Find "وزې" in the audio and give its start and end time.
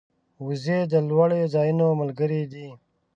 0.45-0.79